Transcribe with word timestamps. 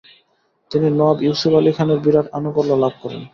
তিনি 0.71 0.87
নওয়াব 0.97 1.17
ইউসুফ 1.25 1.53
আলী 1.59 1.71
খানের 1.77 1.99
বিরাট 2.03 2.27
আনুকুল্য 2.37 2.71
লাভ 2.83 2.93
করেন। 3.01 3.21